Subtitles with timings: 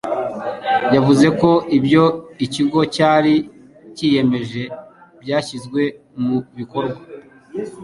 [0.95, 2.03] yavuze ko ibyo
[2.45, 3.33] ikigo cyari
[3.95, 4.63] cyiyemeje
[5.21, 5.81] byashyizwe
[6.23, 6.99] mu bikorwa.